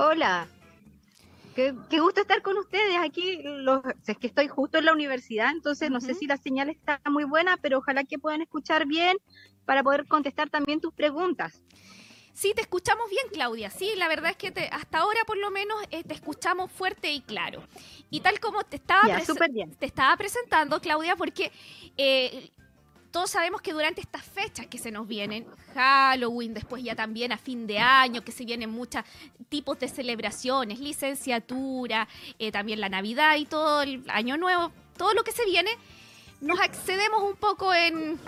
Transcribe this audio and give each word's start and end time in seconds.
Hola. 0.00 0.46
Qué, 1.56 1.72
gusto 1.72 2.20
estar 2.20 2.40
con 2.40 2.56
ustedes 2.56 2.96
aquí. 3.02 3.40
Los, 3.42 3.82
es 4.06 4.16
que 4.16 4.28
estoy 4.28 4.46
justo 4.46 4.78
en 4.78 4.84
la 4.84 4.92
universidad, 4.92 5.50
entonces 5.50 5.90
no 5.90 6.00
sé 6.00 6.14
si 6.14 6.28
la 6.28 6.36
señal 6.36 6.70
está 6.70 7.00
muy 7.10 7.24
buena, 7.24 7.56
pero 7.56 7.78
ojalá 7.78 8.04
que 8.04 8.16
puedan 8.16 8.40
escuchar 8.40 8.86
bien 8.86 9.16
para 9.64 9.82
poder 9.82 10.06
contestar 10.06 10.50
también 10.50 10.80
tus 10.80 10.94
preguntas. 10.94 11.64
Sí, 12.32 12.52
te 12.54 12.60
escuchamos 12.60 13.10
bien, 13.10 13.26
Claudia. 13.32 13.70
Sí, 13.70 13.90
la 13.96 14.06
verdad 14.06 14.30
es 14.30 14.36
que 14.36 14.68
hasta 14.70 14.98
ahora 14.98 15.18
por 15.26 15.36
lo 15.36 15.50
menos 15.50 15.76
eh, 15.90 16.04
te 16.04 16.14
escuchamos 16.14 16.70
fuerte 16.70 17.10
y 17.10 17.20
claro. 17.20 17.64
Y 18.08 18.20
tal 18.20 18.38
como 18.38 18.62
te 18.62 18.76
estaba, 18.76 19.02
te 19.80 19.86
estaba 19.86 20.16
presentando, 20.16 20.80
Claudia, 20.80 21.16
porque 21.16 21.50
eh, 21.96 22.52
todos 23.18 23.30
sabemos 23.30 23.60
que 23.60 23.72
durante 23.72 24.00
estas 24.00 24.22
fechas 24.22 24.68
que 24.68 24.78
se 24.78 24.92
nos 24.92 25.08
vienen, 25.08 25.44
Halloween, 25.74 26.54
después 26.54 26.84
ya 26.84 26.94
también 26.94 27.32
a 27.32 27.36
fin 27.36 27.66
de 27.66 27.80
año, 27.80 28.22
que 28.22 28.30
se 28.30 28.44
vienen 28.44 28.70
muchos 28.70 29.02
tipos 29.48 29.76
de 29.80 29.88
celebraciones, 29.88 30.78
licenciatura, 30.78 32.06
eh, 32.38 32.52
también 32.52 32.80
la 32.80 32.88
Navidad 32.88 33.34
y 33.34 33.44
todo 33.44 33.82
el 33.82 34.04
año 34.06 34.36
nuevo, 34.36 34.70
todo 34.96 35.14
lo 35.14 35.24
que 35.24 35.32
se 35.32 35.44
viene, 35.46 35.68
nos 36.40 36.60
excedemos 36.60 37.24
un 37.24 37.34
poco 37.34 37.74
en, 37.74 38.20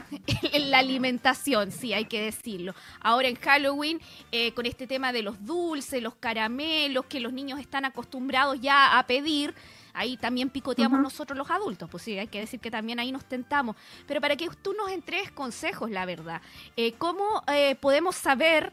la 0.52 0.78
alimentación, 0.80 1.70
sí, 1.70 1.92
hay 1.92 2.06
que 2.06 2.22
decirlo. 2.22 2.74
Ahora 3.00 3.28
en 3.28 3.36
Halloween, 3.36 4.00
eh, 4.32 4.52
con 4.54 4.66
este 4.66 4.88
tema 4.88 5.12
de 5.12 5.22
los 5.22 5.46
dulces, 5.46 6.02
los 6.02 6.16
caramelos, 6.16 7.04
que 7.04 7.20
los 7.20 7.32
niños 7.32 7.60
están 7.60 7.84
acostumbrados 7.84 8.60
ya 8.60 8.98
a 8.98 9.06
pedir, 9.06 9.54
ahí 9.94 10.16
también 10.16 10.50
picoteamos 10.50 11.00
nosotros 11.00 11.36
los 11.36 11.50
adultos, 11.50 11.88
pues 11.90 12.02
sí, 12.02 12.18
hay 12.18 12.28
que 12.28 12.40
decir 12.40 12.60
que 12.60 12.70
también 12.70 12.98
ahí 12.98 13.12
nos 13.12 13.24
tentamos. 13.24 13.76
Pero 14.06 14.20
para 14.20 14.36
que 14.36 14.48
tú 14.62 14.72
nos 14.72 14.90
entregues 14.90 15.30
consejos, 15.30 15.90
la 15.90 16.06
verdad, 16.06 16.40
eh, 16.76 16.92
¿cómo 16.92 17.42
eh, 17.52 17.76
podemos 17.76 18.16
saber 18.16 18.72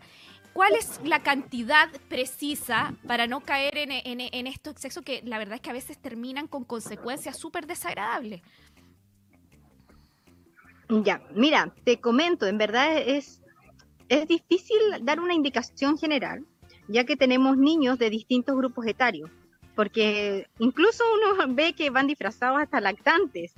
cuál 0.53 0.73
es 0.75 0.99
la 1.03 1.21
cantidad 1.21 1.89
precisa 2.09 2.95
para 3.05 3.27
no 3.27 3.41
caer 3.41 3.77
en, 3.77 3.91
en 3.91 4.47
estos 4.47 4.73
excesos 4.73 5.03
que 5.03 5.21
la 5.23 5.37
verdad 5.37 5.55
es 5.55 5.61
que 5.61 5.69
a 5.69 5.73
veces 5.73 5.97
terminan 5.97 6.47
con 6.47 6.63
consecuencias 6.63 7.37
súper 7.37 7.67
desagradables? 7.67 8.41
Ya, 10.89 11.21
mira, 11.35 11.73
te 11.83 11.99
comento, 11.99 12.47
en 12.47 12.57
verdad 12.57 12.97
es, 12.97 13.41
es 14.07 14.27
difícil 14.27 14.77
dar 15.01 15.19
una 15.19 15.33
indicación 15.33 15.97
general, 15.97 16.45
ya 16.87 17.03
que 17.03 17.17
tenemos 17.17 17.57
niños 17.57 17.99
de 17.99 18.09
distintos 18.09 18.55
grupos 18.55 18.85
etarios 18.87 19.29
porque 19.77 20.47
incluso 20.57 21.03
uno 21.13 21.45
ve 21.53 21.73
que 21.73 21.91
van 21.91 22.07
disfrazados 22.07 22.59
hasta 22.59 22.81
lactantes. 22.81 23.53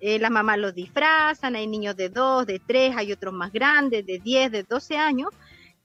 Eh, 0.00 0.20
las 0.20 0.30
mamás 0.30 0.58
los 0.58 0.74
disfrazan, 0.74 1.56
hay 1.56 1.66
niños 1.66 1.96
de 1.96 2.08
2, 2.08 2.46
de 2.46 2.60
3, 2.60 2.96
hay 2.96 3.10
otros 3.10 3.34
más 3.34 3.52
grandes, 3.52 4.06
de 4.06 4.20
10, 4.20 4.52
de 4.52 4.62
12 4.62 4.96
años, 4.96 5.30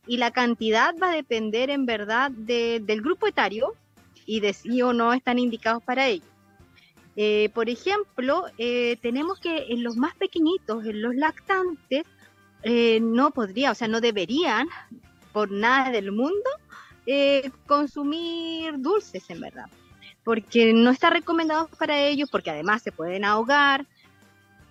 y 0.05 0.17
la 0.17 0.29
cantidad 0.31 0.93
va 1.01 1.11
a 1.11 1.15
depender 1.15 1.71
en 1.71 1.87
verdad 1.87 2.29
del 2.29 3.01
grupo 3.01 3.25
etario 3.25 3.73
y 4.25 4.39
de 4.39 4.53
si 4.53 4.81
o 4.83 4.93
no 4.93 5.13
están 5.13 5.39
indicados 5.39 5.81
para 5.81 6.07
ello. 6.07 6.25
Eh, 7.15 7.49
por 7.53 7.69
ejemplo, 7.69 8.45
eh, 8.59 8.97
tenemos 9.01 9.39
que 9.39 9.73
en 9.73 9.83
los 9.83 9.95
más 9.95 10.15
pequeñitos, 10.15 10.85
en 10.85 11.01
los 11.01 11.15
lactantes, 11.15 12.05
no 13.01 13.31
podría, 13.31 13.71
o 13.71 13.75
sea, 13.75 13.87
no 13.87 14.01
deberían 14.01 14.67
por 15.31 15.49
nada 15.49 15.91
del 15.91 16.11
mundo 16.11 16.49
eh, 17.11 17.49
consumir 17.65 18.77
dulces, 18.77 19.27
en 19.31 19.41
verdad, 19.41 19.65
porque 20.23 20.73
no 20.73 20.91
está 20.91 21.09
recomendado 21.09 21.67
para 21.79 21.99
ellos, 21.99 22.29
porque 22.29 22.51
además 22.51 22.83
se 22.83 22.91
pueden 22.91 23.25
ahogar, 23.25 23.87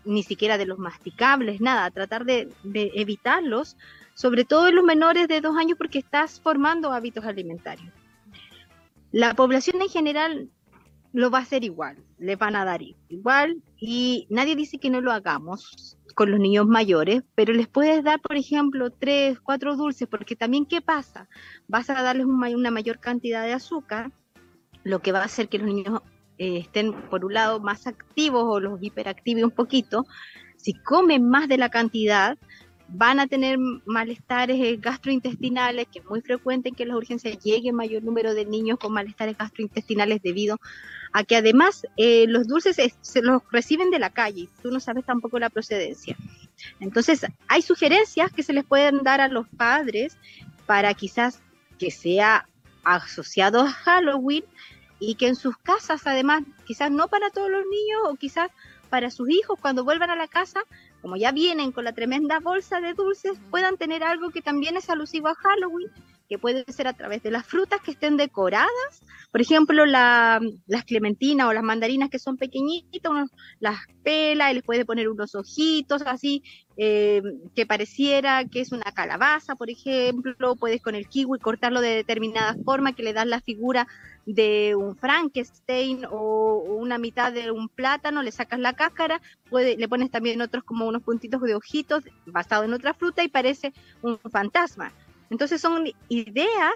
ni 0.04 0.22
siquiera 0.22 0.56
de 0.56 0.64
los 0.64 0.78
masticables, 0.78 1.60
nada, 1.60 1.90
tratar 1.90 2.24
de, 2.24 2.48
evitarlos, 2.62 3.76
sobre 4.14 4.44
todo 4.44 4.68
en 4.68 4.76
los 4.76 4.84
menores 4.84 5.26
de 5.26 5.40
dos 5.40 5.56
años, 5.56 5.76
porque 5.76 5.98
estás 5.98 6.40
formando 6.40 6.92
hábitos 6.92 7.24
alimentarios. 7.24 7.92
La 9.10 9.34
población 9.34 9.82
en 9.82 9.88
general 9.88 10.48
lo 11.18 11.32
va 11.32 11.38
a 11.38 11.42
hacer 11.42 11.64
igual, 11.64 11.96
le 12.20 12.36
van 12.36 12.54
a 12.54 12.64
dar 12.64 12.80
igual 13.08 13.60
y 13.76 14.28
nadie 14.30 14.54
dice 14.54 14.78
que 14.78 14.88
no 14.88 15.00
lo 15.00 15.10
hagamos 15.10 15.98
con 16.14 16.30
los 16.30 16.38
niños 16.38 16.68
mayores, 16.68 17.24
pero 17.34 17.52
les 17.52 17.66
puedes 17.66 18.04
dar, 18.04 18.20
por 18.20 18.36
ejemplo, 18.36 18.92
tres, 18.92 19.40
cuatro 19.40 19.74
dulces, 19.74 20.06
porque 20.06 20.36
también, 20.36 20.64
¿qué 20.64 20.80
pasa? 20.80 21.28
Vas 21.66 21.90
a 21.90 22.00
darles 22.04 22.26
una 22.26 22.70
mayor 22.70 23.00
cantidad 23.00 23.42
de 23.42 23.52
azúcar, 23.52 24.12
lo 24.84 25.00
que 25.00 25.10
va 25.10 25.22
a 25.22 25.24
hacer 25.24 25.48
que 25.48 25.58
los 25.58 25.66
niños 25.66 26.02
eh, 26.38 26.58
estén, 26.58 26.92
por 27.10 27.24
un 27.24 27.34
lado, 27.34 27.58
más 27.58 27.88
activos 27.88 28.44
o 28.46 28.60
los 28.60 28.80
hiperactivos 28.80 29.42
un 29.42 29.50
poquito. 29.50 30.06
Si 30.56 30.72
comen 30.72 31.28
más 31.28 31.48
de 31.48 31.58
la 31.58 31.68
cantidad, 31.68 32.38
van 32.86 33.18
a 33.18 33.26
tener 33.26 33.58
malestares 33.86 34.60
eh, 34.60 34.76
gastrointestinales, 34.76 35.88
que 35.88 35.98
es 35.98 36.04
muy 36.04 36.20
frecuente 36.20 36.70
que 36.70 36.84
en 36.84 36.90
las 36.90 36.98
urgencias 36.98 37.42
llegue 37.42 37.72
mayor 37.72 38.04
número 38.04 38.34
de 38.34 38.44
niños 38.44 38.78
con 38.78 38.92
malestares 38.92 39.36
gastrointestinales 39.36 40.22
debido 40.22 40.58
a 41.12 41.24
que 41.24 41.36
además 41.36 41.86
eh, 41.96 42.26
los 42.28 42.46
dulces 42.46 42.76
se 43.00 43.22
los 43.22 43.42
reciben 43.50 43.90
de 43.90 43.98
la 43.98 44.10
calle 44.10 44.48
tú 44.62 44.70
no 44.70 44.80
sabes 44.80 45.04
tampoco 45.04 45.38
la 45.38 45.50
procedencia. 45.50 46.16
Entonces, 46.80 47.24
hay 47.46 47.62
sugerencias 47.62 48.32
que 48.32 48.42
se 48.42 48.52
les 48.52 48.64
pueden 48.64 49.02
dar 49.02 49.20
a 49.20 49.28
los 49.28 49.46
padres 49.48 50.16
para 50.66 50.92
quizás 50.94 51.40
que 51.78 51.90
sea 51.90 52.48
asociado 52.84 53.60
a 53.60 53.70
Halloween 53.70 54.44
y 54.98 55.14
que 55.14 55.28
en 55.28 55.36
sus 55.36 55.56
casas, 55.58 56.06
además, 56.06 56.42
quizás 56.66 56.90
no 56.90 57.08
para 57.08 57.30
todos 57.30 57.50
los 57.50 57.64
niños 57.64 58.00
o 58.06 58.16
quizás 58.16 58.50
para 58.90 59.10
sus 59.10 59.30
hijos 59.30 59.58
cuando 59.60 59.84
vuelvan 59.84 60.10
a 60.10 60.16
la 60.16 60.26
casa, 60.26 60.62
como 61.02 61.16
ya 61.16 61.30
vienen 61.30 61.72
con 61.72 61.84
la 61.84 61.92
tremenda 61.92 62.40
bolsa 62.40 62.80
de 62.80 62.94
dulces, 62.94 63.38
puedan 63.50 63.76
tener 63.76 64.02
algo 64.02 64.30
que 64.30 64.42
también 64.42 64.76
es 64.76 64.90
alusivo 64.90 65.28
a 65.28 65.34
Halloween 65.34 65.90
que 66.28 66.38
puede 66.38 66.64
ser 66.70 66.86
a 66.86 66.92
través 66.92 67.22
de 67.22 67.30
las 67.30 67.46
frutas 67.46 67.80
que 67.80 67.92
estén 67.92 68.16
decoradas, 68.16 69.02
por 69.32 69.40
ejemplo, 69.40 69.86
las 69.86 70.40
clementinas 70.86 71.48
o 71.48 71.52
las 71.52 71.62
mandarinas 71.62 72.10
que 72.10 72.18
son 72.18 72.36
pequeñitas, 72.36 73.30
las 73.60 73.78
pela 74.02 74.50
y 74.50 74.54
les 74.54 74.62
puede 74.62 74.84
poner 74.84 75.08
unos 75.08 75.34
ojitos 75.34 76.02
así, 76.02 76.42
eh, 76.76 77.22
que 77.54 77.66
pareciera 77.66 78.44
que 78.44 78.60
es 78.60 78.72
una 78.72 78.92
calabaza, 78.92 79.56
por 79.56 79.70
ejemplo, 79.70 80.54
puedes 80.56 80.82
con 80.82 80.94
el 80.94 81.08
kiwi 81.08 81.38
cortarlo 81.38 81.80
de 81.80 81.94
determinada 81.94 82.54
forma 82.64 82.92
que 82.92 83.02
le 83.02 83.12
das 83.12 83.26
la 83.26 83.40
figura 83.40 83.88
de 84.26 84.74
un 84.76 84.96
Frankenstein 84.96 86.04
o 86.10 86.58
una 86.58 86.98
mitad 86.98 87.32
de 87.32 87.50
un 87.50 87.68
plátano, 87.70 88.22
le 88.22 88.32
sacas 88.32 88.60
la 88.60 88.74
cáscara, 88.74 89.22
puede, 89.48 89.76
le 89.76 89.88
pones 89.88 90.10
también 90.10 90.42
otros 90.42 90.62
como 90.64 90.86
unos 90.86 91.02
puntitos 91.02 91.40
de 91.40 91.54
ojitos 91.54 92.04
basado 92.26 92.64
en 92.64 92.74
otra 92.74 92.92
fruta 92.92 93.24
y 93.24 93.28
parece 93.28 93.72
un 94.02 94.18
fantasma. 94.30 94.92
Entonces 95.30 95.60
son 95.60 95.90
ideas 96.08 96.74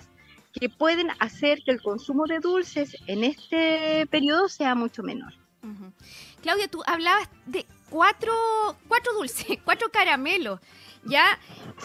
que 0.53 0.69
pueden 0.69 1.11
hacer 1.19 1.63
que 1.65 1.71
el 1.71 1.83
consumo 1.83 2.27
de 2.27 2.41
dulces 2.41 2.97
en 3.07 3.25
este 3.25 4.07
periodo 4.09 4.49
sea 4.49 4.75
mucho 4.75 5.03
menor. 5.03 5.33
Claudia, 6.43 6.67
tú 6.69 6.83
hablabas 6.87 7.29
de 7.47 7.65
cuatro, 7.89 8.33
cuatro 8.89 9.13
dulces, 9.15 9.47
cuatro 9.65 9.89
caramelos, 9.91 10.61
¿ya? 11.05 11.39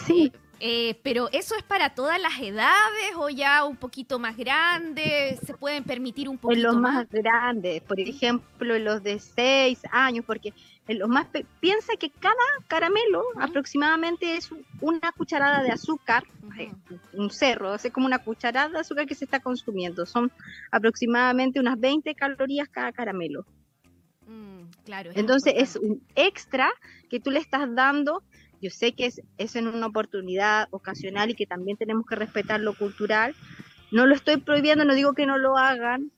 Sí. 0.06 0.32
Eh, 0.60 0.98
pero 1.04 1.28
eso 1.30 1.54
es 1.54 1.62
para 1.62 1.94
todas 1.94 2.20
las 2.20 2.36
edades 2.40 3.14
o 3.16 3.28
ya 3.28 3.64
un 3.64 3.76
poquito 3.76 4.18
más 4.18 4.36
grandes, 4.36 5.38
se 5.46 5.54
pueden 5.54 5.84
permitir 5.84 6.28
un 6.28 6.36
poquito 6.36 6.58
en 6.58 6.64
los 6.64 6.76
más, 6.76 7.08
grandes, 7.08 7.80
por 7.82 8.00
ejemplo, 8.00 8.74
en 8.74 8.84
los 8.84 9.04
de 9.04 9.20
seis 9.20 9.80
años, 9.92 10.24
porque 10.26 10.52
en 10.88 10.98
los 10.98 11.08
más 11.08 11.26
piensa 11.60 11.92
que 11.98 12.10
cada 12.10 12.34
caramelo 12.66 13.22
aproximadamente 13.40 14.36
es 14.36 14.50
una 14.80 15.12
cucharada 15.12 15.62
de 15.62 15.70
azúcar, 15.70 16.24
eh, 16.58 16.72
un 17.12 17.30
cerro, 17.30 17.74
es 17.74 17.92
como 17.92 18.06
una 18.06 18.18
cucharada 18.18 18.70
de 18.70 18.78
azúcar 18.80 19.06
que 19.06 19.14
se 19.14 19.24
está 19.26 19.40
consumiendo, 19.40 20.06
son 20.06 20.32
aproximadamente 20.72 21.60
unas 21.60 21.78
20 21.78 22.14
calorías 22.14 22.68
cada 22.68 22.90
caramelo. 22.92 23.44
Mm, 24.26 24.62
claro. 24.84 25.10
Entonces 25.14 25.54
es 25.56 25.76
un 25.76 26.02
extra 26.14 26.70
que 27.08 27.20
tú 27.20 27.30
le 27.30 27.38
estás 27.38 27.72
dando 27.74 28.22
yo 28.60 28.70
sé 28.70 28.92
que 28.92 29.06
es, 29.06 29.22
es 29.38 29.56
en 29.56 29.68
una 29.68 29.86
oportunidad 29.86 30.68
ocasional 30.70 31.30
y 31.30 31.34
que 31.34 31.46
también 31.46 31.76
tenemos 31.76 32.06
que 32.06 32.16
respetar 32.16 32.60
lo 32.60 32.74
cultural. 32.74 33.34
No 33.92 34.06
lo 34.06 34.14
estoy 34.14 34.38
prohibiendo, 34.38 34.84
no 34.84 34.94
digo 34.94 35.14
que 35.14 35.26
no 35.26 35.38
lo 35.38 35.56
hagan, 35.56 36.10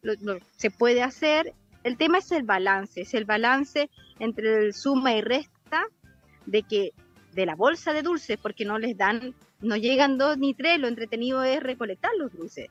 se 0.56 0.70
puede 0.70 1.02
hacer. 1.02 1.52
El 1.84 1.96
tema 1.96 2.18
es 2.18 2.32
el 2.32 2.42
balance, 2.42 3.02
es 3.02 3.14
el 3.14 3.24
balance 3.24 3.90
entre 4.20 4.66
el 4.66 4.74
suma 4.74 5.14
y 5.14 5.20
resta 5.20 5.84
de 6.46 6.62
que 6.62 6.92
de 7.32 7.46
la 7.46 7.56
bolsa 7.56 7.92
de 7.92 8.02
dulces, 8.02 8.38
porque 8.38 8.64
no 8.64 8.78
les 8.78 8.96
dan, 8.96 9.34
no 9.60 9.76
llegan 9.76 10.18
dos 10.18 10.38
ni 10.38 10.54
tres, 10.54 10.78
lo 10.78 10.88
entretenido 10.88 11.42
es 11.42 11.62
recolectar 11.62 12.10
los 12.18 12.32
dulces. 12.32 12.68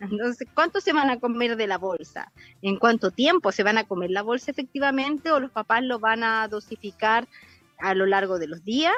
Entonces, 0.00 0.48
¿cuánto 0.54 0.80
se 0.80 0.92
van 0.92 1.10
a 1.10 1.18
comer 1.18 1.56
de 1.56 1.66
la 1.66 1.78
bolsa? 1.78 2.32
¿En 2.62 2.76
cuánto 2.76 3.10
tiempo 3.10 3.52
se 3.52 3.62
van 3.62 3.78
a 3.78 3.84
comer 3.84 4.10
la 4.10 4.22
bolsa 4.22 4.50
efectivamente 4.50 5.30
o 5.32 5.40
los 5.40 5.50
papás 5.50 5.82
lo 5.82 5.98
van 5.98 6.22
a 6.22 6.48
dosificar 6.48 7.26
a 7.78 7.94
lo 7.94 8.06
largo 8.06 8.38
de 8.38 8.46
los 8.46 8.64
días, 8.64 8.94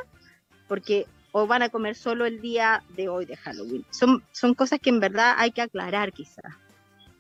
porque 0.69 1.07
o 1.33 1.47
van 1.47 1.63
a 1.63 1.69
comer 1.69 1.95
solo 1.95 2.25
el 2.25 2.41
día 2.41 2.83
de 2.97 3.09
hoy 3.09 3.27
de 3.27 3.37
Halloween. 3.37 3.85
Son, 3.91 4.23
son 4.33 4.55
cosas 4.55 4.81
que 4.81 4.91
en 4.91 5.01
verdad 5.01 5.35
hay 5.37 5.51
que 5.51 5.63
aclarar 5.63 6.13
quizás. 6.13 6.55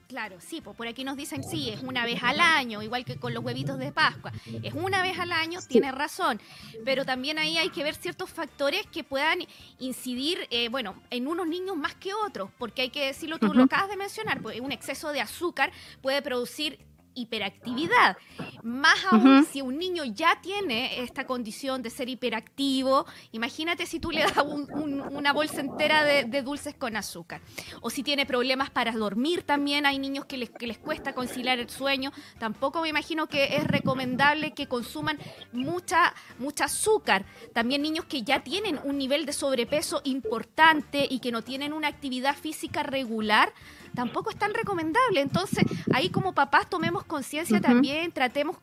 Claro, 0.08 0.36
sí, 0.40 0.60
pues 0.60 0.76
por 0.76 0.86
aquí 0.86 1.02
nos 1.02 1.16
dicen 1.16 1.42
sí, 1.42 1.70
es 1.70 1.82
una 1.82 2.04
vez 2.04 2.22
al 2.22 2.38
año, 2.38 2.80
igual 2.80 3.04
que 3.04 3.16
con 3.16 3.34
los 3.34 3.44
huevitos 3.44 3.76
de 3.78 3.90
Pascua. 3.90 4.32
Es 4.62 4.72
una 4.72 5.02
vez 5.02 5.18
al 5.18 5.32
año, 5.32 5.58
tiene 5.66 5.90
razón, 5.90 6.40
pero 6.84 7.04
también 7.04 7.40
ahí 7.40 7.58
hay 7.58 7.70
que 7.70 7.82
ver 7.82 7.96
ciertos 7.96 8.30
factores 8.30 8.86
que 8.86 9.02
puedan 9.02 9.40
incidir, 9.80 10.46
eh, 10.50 10.68
bueno, 10.68 10.94
en 11.10 11.26
unos 11.26 11.48
niños 11.48 11.76
más 11.76 11.96
que 11.96 12.14
otros, 12.14 12.50
porque 12.56 12.82
hay 12.82 12.90
que 12.90 13.06
decirlo, 13.06 13.40
tú 13.40 13.52
lo 13.52 13.64
acabas 13.64 13.88
de 13.88 13.96
mencionar, 13.96 14.40
pues 14.40 14.60
un 14.60 14.70
exceso 14.70 15.10
de 15.10 15.20
azúcar 15.20 15.72
puede 16.02 16.22
producir 16.22 16.78
hiperactividad. 17.16 18.16
Más 18.62 19.04
aún 19.10 19.44
si 19.50 19.62
un 19.62 19.78
niño 19.78 20.04
ya 20.04 20.40
tiene 20.40 21.02
esta 21.02 21.26
condición 21.26 21.82
de 21.82 21.90
ser 21.90 22.08
hiperactivo, 22.08 23.06
imagínate 23.32 23.86
si 23.86 23.98
tú 23.98 24.12
le 24.12 24.20
das 24.22 24.34
una 24.38 25.32
bolsa 25.32 25.60
entera 25.60 26.04
de, 26.04 26.42
dulces 26.42 26.74
con 26.74 26.96
azúcar. 26.96 27.40
O 27.80 27.90
si 27.90 28.02
tiene 28.02 28.26
problemas 28.26 28.70
para 28.70 28.92
dormir 28.92 29.42
también, 29.42 29.86
hay 29.86 29.98
niños 29.98 30.26
que 30.26 30.36
les, 30.36 30.50
que 30.50 30.66
les 30.66 30.78
cuesta 30.78 31.14
conciliar 31.14 31.58
el 31.58 31.70
sueño. 31.70 32.12
Tampoco 32.38 32.82
me 32.82 32.88
imagino 32.88 33.26
que 33.26 33.56
es 33.56 33.64
recomendable 33.64 34.52
que 34.52 34.68
consuman 34.68 35.18
mucha, 35.52 36.14
mucha 36.38 36.66
azúcar. 36.66 37.24
También 37.52 37.82
niños 37.82 38.04
que 38.04 38.22
ya 38.22 38.44
tienen 38.44 38.78
un 38.84 38.98
nivel 38.98 39.26
de 39.26 39.32
sobrepeso 39.32 40.02
importante 40.04 41.06
y 41.08 41.20
que 41.20 41.32
no 41.32 41.42
tienen 41.42 41.72
una 41.72 41.88
actividad 41.88 42.36
física 42.36 42.82
regular 42.82 43.52
tampoco 43.96 44.30
es 44.30 44.36
tan 44.36 44.54
recomendable. 44.54 45.20
Entonces, 45.20 45.64
ahí 45.92 46.10
como 46.10 46.32
papás 46.32 46.70
tomemos 46.70 47.02
conciencia 47.04 47.60
también, 47.60 48.12
tratemos 48.12 48.58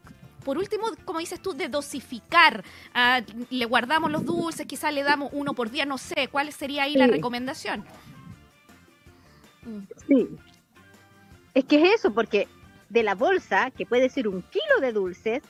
por 0.45 0.57
último, 0.57 0.87
como 1.05 1.19
dices 1.19 1.41
tú, 1.41 1.53
de 1.53 1.67
dosificar. 1.67 2.63
Ah, 2.93 3.21
le 3.49 3.65
guardamos 3.65 4.11
los 4.11 4.25
dulces, 4.25 4.65
quizás 4.65 4.93
le 4.93 5.03
damos 5.03 5.29
uno 5.33 5.53
por 5.53 5.69
día, 5.71 5.85
no 5.85 5.97
sé, 5.97 6.29
¿cuál 6.31 6.51
sería 6.53 6.83
ahí 6.83 6.95
la 6.95 7.07
recomendación? 7.07 7.83
Mm. 9.63 9.79
Sí. 10.07 10.29
Es 11.53 11.65
que 11.65 11.81
es 11.81 11.99
eso, 11.99 12.13
porque 12.13 12.47
de 12.89 13.03
la 13.03 13.15
bolsa, 13.15 13.71
que 13.71 13.85
puede 13.85 14.09
ser 14.09 14.27
un 14.27 14.41
kilo 14.41 14.79
de 14.81 14.91
dulces, 14.91 15.43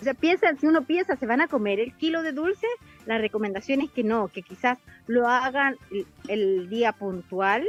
o 0.00 0.04
sea, 0.04 0.12
piensa, 0.12 0.54
si 0.56 0.66
uno 0.66 0.82
piensa, 0.82 1.16
se 1.16 1.26
van 1.26 1.40
a 1.40 1.48
comer 1.48 1.80
el 1.80 1.94
kilo 1.94 2.22
de 2.22 2.32
dulces, 2.32 2.68
la 3.06 3.18
recomendación 3.18 3.80
es 3.80 3.90
que 3.90 4.04
no, 4.04 4.28
que 4.28 4.42
quizás 4.42 4.78
lo 5.06 5.26
hagan 5.26 5.76
el 6.28 6.68
día 6.68 6.92
puntual, 6.92 7.66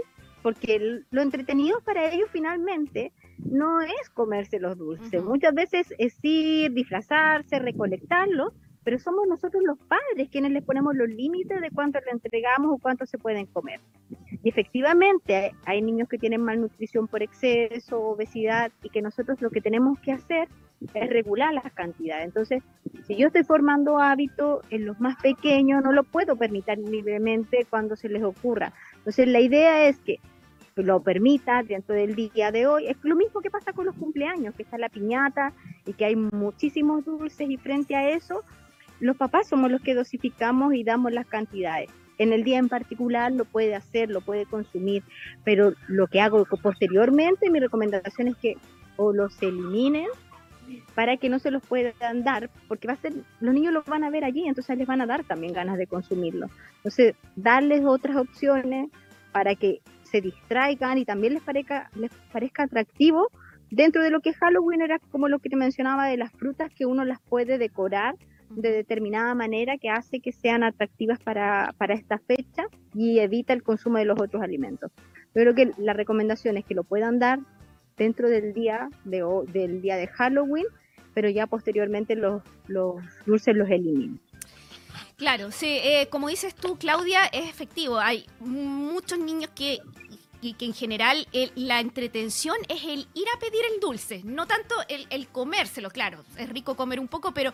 porque 0.47 1.01
lo 1.11 1.21
entretenido 1.21 1.81
para 1.81 2.09
ellos 2.09 2.29
finalmente 2.31 3.11
no 3.37 3.81
es 3.81 4.09
comerse 4.13 4.61
los 4.61 4.77
dulces. 4.77 5.21
Muchas 5.21 5.53
veces 5.53 5.93
es 5.97 6.17
ir, 6.23 6.71
disfrazarse, 6.71 7.59
recolectarlos, 7.59 8.53
pero 8.85 8.97
somos 8.97 9.27
nosotros 9.27 9.61
los 9.65 9.77
padres 9.77 10.29
quienes 10.31 10.53
les 10.53 10.63
ponemos 10.63 10.95
los 10.95 11.09
límites 11.09 11.59
de 11.59 11.69
cuánto 11.69 11.99
le 11.99 12.11
entregamos 12.11 12.71
o 12.71 12.77
cuánto 12.77 13.05
se 13.05 13.17
pueden 13.17 13.45
comer. 13.47 13.81
Y 14.41 14.47
efectivamente 14.47 15.51
hay 15.65 15.81
niños 15.81 16.07
que 16.07 16.17
tienen 16.17 16.41
malnutrición 16.41 17.09
por 17.09 17.21
exceso, 17.21 17.99
obesidad, 17.99 18.71
y 18.83 18.89
que 18.89 19.01
nosotros 19.01 19.41
lo 19.41 19.49
que 19.49 19.59
tenemos 19.59 19.99
que 19.99 20.13
hacer 20.13 20.47
es 20.93 21.09
regular 21.09 21.53
las 21.53 21.73
cantidades. 21.73 22.23
Entonces, 22.23 22.63
si 23.05 23.17
yo 23.17 23.27
estoy 23.27 23.43
formando 23.43 23.99
hábitos 23.99 24.61
en 24.69 24.85
los 24.85 24.97
más 25.01 25.21
pequeños, 25.21 25.83
no 25.83 25.91
lo 25.91 26.05
puedo 26.05 26.37
permitir 26.37 26.77
libremente 26.77 27.67
cuando 27.69 27.97
se 27.97 28.07
les 28.07 28.23
ocurra. 28.23 28.71
Entonces, 28.95 29.27
la 29.27 29.41
idea 29.41 29.87
es 29.87 29.99
que 29.99 30.19
lo 30.83 31.01
permita 31.01 31.63
dentro 31.63 31.95
del 31.95 32.15
día 32.15 32.51
de 32.51 32.67
hoy. 32.67 32.87
Es 32.87 32.97
lo 33.03 33.15
mismo 33.15 33.41
que 33.41 33.49
pasa 33.49 33.73
con 33.73 33.85
los 33.85 33.95
cumpleaños, 33.95 34.55
que 34.55 34.63
está 34.63 34.77
la 34.77 34.89
piñata 34.89 35.53
y 35.85 35.93
que 35.93 36.05
hay 36.05 36.15
muchísimos 36.15 37.05
dulces 37.05 37.49
y 37.49 37.57
frente 37.57 37.95
a 37.95 38.09
eso, 38.09 38.43
los 38.99 39.15
papás 39.15 39.47
somos 39.47 39.71
los 39.71 39.81
que 39.81 39.93
dosificamos 39.93 40.73
y 40.73 40.83
damos 40.83 41.11
las 41.11 41.27
cantidades. 41.27 41.89
En 42.17 42.33
el 42.33 42.43
día 42.43 42.57
en 42.57 42.67
particular 42.67 43.31
lo 43.31 43.45
puede 43.45 43.75
hacer, 43.75 44.09
lo 44.09 44.21
puede 44.21 44.45
consumir, 44.45 45.03
pero 45.43 45.73
lo 45.87 46.07
que 46.07 46.19
hago 46.19 46.45
posteriormente, 46.45 47.49
mi 47.51 47.59
recomendación 47.59 48.29
es 48.29 48.37
que 48.37 48.57
o 48.95 49.13
los 49.13 49.39
eliminen 49.43 50.07
para 50.95 51.17
que 51.17 51.29
no 51.29 51.39
se 51.39 51.51
los 51.51 51.63
puedan 51.65 52.23
dar, 52.23 52.49
porque 52.67 52.87
va 52.87 52.93
a 52.93 52.97
ser, 52.97 53.13
los 53.39 53.53
niños 53.53 53.73
los 53.73 53.85
van 53.85 54.03
a 54.03 54.09
ver 54.09 54.25
allí, 54.25 54.47
entonces 54.47 54.77
les 54.77 54.87
van 54.87 55.01
a 55.01 55.05
dar 55.05 55.23
también 55.23 55.53
ganas 55.53 55.77
de 55.77 55.87
consumirlo. 55.87 56.49
Entonces, 56.77 57.15
darles 57.35 57.85
otras 57.85 58.17
opciones 58.17 58.89
para 59.31 59.55
que 59.55 59.81
se 60.09 60.21
distraigan 60.21 60.97
y 60.97 61.05
también 61.05 61.33
les 61.33 61.43
parezca, 61.43 61.89
les 61.95 62.11
parezca 62.31 62.63
atractivo. 62.63 63.29
Dentro 63.69 64.01
de 64.01 64.11
lo 64.11 64.21
que 64.21 64.33
Halloween 64.33 64.81
era 64.81 64.99
como 65.11 65.27
lo 65.27 65.39
que 65.39 65.49
te 65.49 65.55
mencionaba 65.55 66.07
de 66.07 66.17
las 66.17 66.31
frutas 66.31 66.71
que 66.73 66.85
uno 66.85 67.03
las 67.03 67.21
puede 67.21 67.57
decorar 67.57 68.15
de 68.49 68.71
determinada 68.71 69.35
manera 69.35 69.77
que 69.77 69.89
hace 69.89 70.19
que 70.19 70.31
sean 70.31 70.63
atractivas 70.63 71.19
para, 71.19 71.73
para 71.77 71.93
esta 71.93 72.17
fecha 72.17 72.65
y 72.93 73.19
evita 73.19 73.53
el 73.53 73.63
consumo 73.63 73.97
de 73.97 74.05
los 74.05 74.19
otros 74.19 74.41
alimentos. 74.41 74.91
Yo 75.35 75.41
creo 75.41 75.53
que 75.53 75.71
la 75.77 75.93
recomendación 75.93 76.57
es 76.57 76.65
que 76.65 76.75
lo 76.75 76.83
puedan 76.83 77.19
dar 77.19 77.39
dentro 77.97 78.29
del 78.29 78.53
día 78.53 78.89
de, 79.03 79.23
del 79.51 79.81
día 79.81 79.97
de 79.97 80.07
Halloween, 80.07 80.65
pero 81.13 81.29
ya 81.29 81.47
posteriormente 81.47 82.15
los, 82.15 82.41
los 82.67 82.95
dulces 83.25 83.55
los 83.55 83.69
eliminen. 83.69 84.19
Claro, 85.17 85.51
sí, 85.51 85.67
eh, 85.67 86.07
como 86.09 86.27
dices 86.29 86.55
tú, 86.55 86.77
Claudia, 86.77 87.25
es 87.25 87.49
efectivo. 87.49 87.99
Hay 87.99 88.25
muchos 88.39 89.19
niños 89.19 89.49
que 89.55 89.79
y 90.41 90.53
que 90.53 90.65
en 90.65 90.73
general 90.73 91.27
la 91.55 91.79
entretención 91.79 92.55
es 92.67 92.83
el 92.83 93.07
ir 93.13 93.25
a 93.35 93.39
pedir 93.39 93.61
el 93.73 93.79
dulce, 93.79 94.21
no 94.23 94.45
tanto 94.45 94.75
el, 94.87 95.27
comérselo, 95.27 95.89
claro, 95.89 96.23
es 96.37 96.49
rico 96.49 96.75
comer 96.75 96.99
un 96.99 97.07
poco, 97.07 97.31
pero 97.31 97.53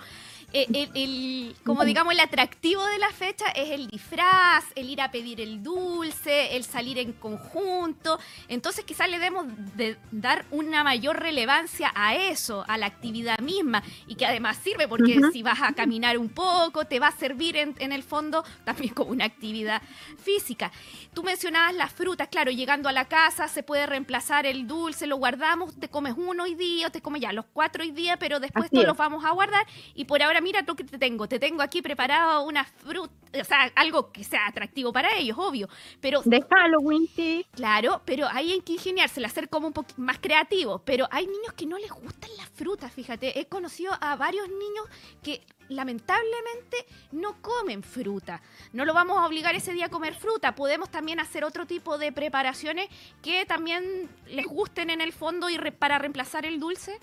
eh, 0.51 0.67
el, 0.93 1.55
como 1.65 1.85
digamos 1.85 2.13
el 2.13 2.19
atractivo 2.19 2.85
de 2.85 2.97
la 2.97 3.09
fecha 3.11 3.45
es 3.55 3.71
el 3.71 3.87
disfraz, 3.87 4.65
el 4.75 4.89
ir 4.89 5.01
a 5.01 5.11
pedir 5.11 5.41
el 5.41 5.63
dulce, 5.63 6.55
el 6.55 6.63
salir 6.63 6.99
en 6.99 7.13
conjunto, 7.13 8.19
entonces 8.47 8.85
quizás 8.85 9.09
le 9.09 9.19
debemos 9.19 9.45
de 9.75 9.97
dar 10.11 10.45
una 10.51 10.83
mayor 10.83 11.19
relevancia 11.19 11.91
a 11.95 12.15
eso, 12.15 12.65
a 12.67 12.77
la 12.77 12.85
actividad 12.85 13.39
misma, 13.39 13.83
y 14.07 14.15
que 14.15 14.25
además 14.25 14.57
sirve 14.63 14.87
porque 14.87 15.19
si 15.31 15.43
vas 15.43 15.61
a 15.61 15.73
caminar 15.73 16.17
un 16.17 16.29
poco, 16.29 16.85
te 16.85 16.99
va 16.99 17.07
a 17.07 17.17
servir 17.17 17.57
en, 17.57 17.75
en 17.79 17.91
el 17.91 18.03
fondo 18.03 18.43
también 18.65 18.93
como 18.93 19.11
una 19.11 19.25
actividad 19.25 19.81
física. 20.17 20.71
Tú 21.13 21.23
mencionabas 21.23 21.75
las 21.75 21.91
frutas, 21.91 22.27
claro, 22.27 22.51
a 22.73 22.91
la 22.91 23.05
casa, 23.05 23.47
se 23.47 23.61
puede 23.61 23.85
reemplazar 23.85 24.45
el 24.47 24.65
dulce, 24.67 25.05
lo 25.05 25.17
guardamos, 25.17 25.79
te 25.79 25.89
comes 25.89 26.15
uno 26.17 26.43
hoy 26.43 26.55
día, 26.55 26.89
te 26.89 27.01
comes 27.01 27.21
ya 27.21 27.31
los 27.31 27.45
cuatro 27.53 27.83
hoy 27.83 27.91
día, 27.91 28.17
pero 28.17 28.39
después 28.39 28.69
todos 28.71 28.85
los 28.85 28.97
vamos 28.97 29.23
a 29.23 29.31
guardar. 29.31 29.65
Y 29.93 30.05
por 30.05 30.21
ahora, 30.23 30.41
mira 30.41 30.63
lo 30.65 30.75
que 30.75 30.83
te 30.83 30.97
tengo. 30.97 31.27
Te 31.27 31.39
tengo 31.39 31.61
aquí 31.61 31.81
preparado 31.83 32.43
una 32.43 32.63
fruta, 32.63 33.13
o 33.39 33.43
sea, 33.43 33.71
algo 33.75 34.11
que 34.11 34.23
sea 34.23 34.47
atractivo 34.47 34.91
para 34.91 35.15
ellos, 35.15 35.37
obvio. 35.39 35.69
Pero, 36.01 36.21
de 36.25 36.43
Halloween, 36.49 37.07
sí. 37.15 37.45
Claro, 37.51 38.01
pero 38.05 38.27
hay 38.31 38.53
en 38.53 38.61
que 38.61 38.73
ingeniársela, 38.73 39.27
hacer 39.27 39.49
como 39.49 39.67
un 39.67 39.73
poco 39.73 39.89
más 39.97 40.17
creativo. 40.19 40.79
Pero 40.83 41.07
hay 41.11 41.27
niños 41.27 41.53
que 41.55 41.67
no 41.67 41.77
les 41.77 41.91
gustan 41.91 42.31
las 42.37 42.49
frutas, 42.49 42.91
fíjate. 42.91 43.39
He 43.39 43.45
conocido 43.45 43.93
a 44.01 44.15
varios 44.15 44.47
niños 44.49 44.87
que 45.21 45.45
lamentablemente 45.69 46.77
no 47.11 47.41
comen 47.41 47.83
fruta. 47.83 48.41
No 48.71 48.85
lo 48.85 48.93
vamos 48.93 49.17
a 49.17 49.25
obligar 49.25 49.55
ese 49.55 49.73
día 49.73 49.85
a 49.85 49.89
comer 49.89 50.15
fruta. 50.15 50.55
Podemos 50.55 50.89
también 50.89 51.19
hacer 51.19 51.43
otro 51.43 51.65
tipo 51.65 51.97
de 51.97 52.11
preparaciones 52.11 52.87
que 53.21 53.45
también 53.45 54.09
les 54.27 54.45
gusten 54.45 54.89
en 54.89 55.01
el 55.01 55.13
fondo 55.13 55.49
y 55.49 55.57
para 55.71 55.99
reemplazar 55.99 56.45
el 56.45 56.59
dulce. 56.59 56.99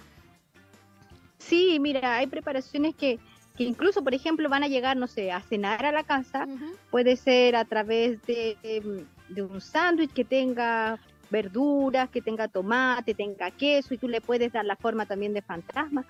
Sí, 1.38 1.78
mira, 1.80 2.16
hay 2.16 2.26
preparaciones 2.26 2.94
que, 2.94 3.18
que, 3.56 3.64
incluso, 3.64 4.04
por 4.04 4.14
ejemplo, 4.14 4.48
van 4.48 4.62
a 4.62 4.68
llegar, 4.68 4.96
no 4.96 5.06
sé, 5.06 5.32
a 5.32 5.40
cenar 5.40 5.86
a 5.86 5.92
la 5.92 6.04
casa. 6.04 6.46
Puede 6.90 7.16
ser 7.16 7.56
a 7.56 7.64
través 7.64 8.20
de, 8.22 9.06
de 9.28 9.42
un 9.42 9.60
sándwich 9.60 10.12
que 10.12 10.24
tenga 10.24 10.98
verduras, 11.30 12.10
que 12.10 12.20
tenga 12.20 12.48
tomate, 12.48 13.14
tenga 13.14 13.50
queso 13.52 13.94
y 13.94 13.98
tú 13.98 14.08
le 14.08 14.20
puedes 14.20 14.52
dar 14.52 14.64
la 14.64 14.76
forma 14.76 15.06
también 15.06 15.32
de 15.32 15.42
fantasma 15.42 16.04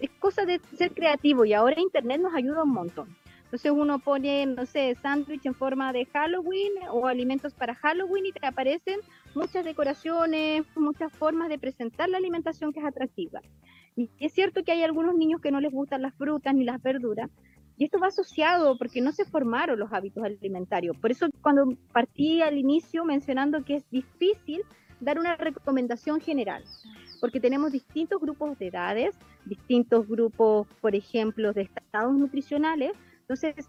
es 0.00 0.10
cosa 0.18 0.44
de 0.44 0.60
ser 0.76 0.92
creativo 0.92 1.44
y 1.44 1.52
ahora 1.52 1.80
Internet 1.80 2.20
nos 2.20 2.34
ayuda 2.34 2.64
un 2.64 2.72
montón. 2.72 3.16
Entonces 3.44 3.72
uno 3.72 3.98
pone, 3.98 4.46
no 4.46 4.64
sé, 4.64 4.94
sándwich 5.02 5.44
en 5.44 5.54
forma 5.54 5.92
de 5.92 6.06
Halloween 6.06 6.72
o 6.92 7.08
alimentos 7.08 7.52
para 7.52 7.74
Halloween 7.74 8.26
y 8.26 8.32
te 8.32 8.46
aparecen 8.46 9.00
muchas 9.34 9.64
decoraciones, 9.64 10.64
muchas 10.76 11.12
formas 11.12 11.48
de 11.48 11.58
presentar 11.58 12.08
la 12.08 12.18
alimentación 12.18 12.72
que 12.72 12.78
es 12.78 12.86
atractiva. 12.86 13.40
Y 13.96 14.08
es 14.20 14.32
cierto 14.32 14.62
que 14.62 14.70
hay 14.70 14.84
algunos 14.84 15.16
niños 15.16 15.40
que 15.40 15.50
no 15.50 15.60
les 15.60 15.72
gustan 15.72 16.02
las 16.02 16.14
frutas 16.14 16.54
ni 16.54 16.64
las 16.64 16.80
verduras, 16.80 17.28
y 17.76 17.84
esto 17.84 17.98
va 17.98 18.08
asociado 18.08 18.76
porque 18.76 19.00
no 19.00 19.10
se 19.10 19.24
formaron 19.24 19.78
los 19.78 19.90
hábitos 19.90 20.22
alimentarios. 20.22 20.96
Por 20.98 21.10
eso 21.10 21.28
cuando 21.40 21.74
partí 21.92 22.42
al 22.42 22.58
inicio 22.58 23.06
mencionando 23.06 23.64
que 23.64 23.76
es 23.76 23.90
difícil 23.90 24.62
dar 25.00 25.18
una 25.18 25.34
recomendación 25.34 26.20
general 26.20 26.62
porque 27.20 27.40
tenemos 27.40 27.72
distintos 27.72 28.20
grupos 28.20 28.58
de 28.58 28.68
edades, 28.68 29.14
distintos 29.44 30.08
grupos, 30.08 30.66
por 30.80 30.94
ejemplo, 30.94 31.52
de 31.52 31.62
estados 31.62 32.14
nutricionales. 32.14 32.92
Entonces, 33.20 33.66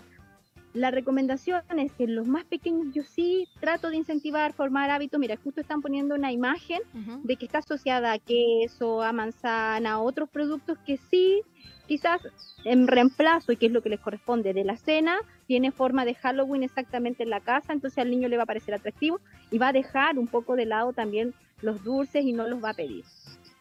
la 0.74 0.90
recomendación 0.90 1.62
es 1.78 1.92
que 1.92 2.08
los 2.08 2.28
más 2.28 2.46
pequeños 2.46 2.94
yo 2.94 3.04
sí 3.04 3.48
trato 3.60 3.90
de 3.90 3.98
incentivar, 3.98 4.54
formar 4.54 4.90
hábitos. 4.90 5.20
Mira, 5.20 5.36
justo 5.44 5.60
están 5.60 5.82
poniendo 5.82 6.16
una 6.16 6.32
imagen 6.32 6.80
de 7.24 7.36
que 7.36 7.46
está 7.46 7.58
asociada 7.58 8.14
a 8.14 8.20
queso, 8.20 9.02
a 9.02 9.12
manzana, 9.12 9.94
a 9.94 10.00
otros 10.00 10.30
productos 10.30 10.78
que 10.86 10.98
sí 10.98 11.42
quizás 11.88 12.22
en 12.64 12.88
reemplazo, 12.88 13.52
y 13.52 13.58
que 13.58 13.66
es 13.66 13.72
lo 13.74 13.82
que 13.82 13.90
les 13.90 14.00
corresponde 14.00 14.54
de 14.54 14.64
la 14.64 14.78
cena, 14.78 15.18
tiene 15.46 15.72
forma 15.72 16.06
de 16.06 16.16
Halloween 16.16 16.64
exactamente 16.64 17.24
en 17.24 17.30
la 17.30 17.42
casa, 17.42 17.74
entonces 17.74 17.98
al 17.98 18.10
niño 18.10 18.30
le 18.30 18.38
va 18.38 18.44
a 18.44 18.46
parecer 18.46 18.74
atractivo 18.74 19.20
y 19.52 19.58
va 19.58 19.70
a 19.70 19.74
dejar 19.74 20.18
un 20.18 20.28
poco 20.28 20.56
de 20.56 20.66
lado 20.66 20.94
también 20.94 21.34
los 21.62 21.84
dulces 21.84 22.24
y 22.24 22.32
no 22.32 22.48
los 22.48 22.64
va 22.64 22.70
a 22.70 22.74
pedir. 22.76 23.04